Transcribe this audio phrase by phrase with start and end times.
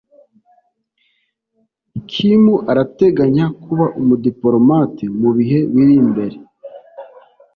[2.09, 6.37] Kim arateganya kuba umudipolomate mu bihe biri imbere.